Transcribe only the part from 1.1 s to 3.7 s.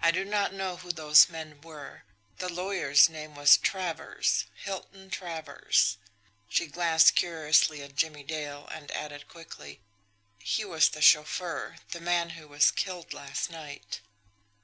men were. The lawyer's name was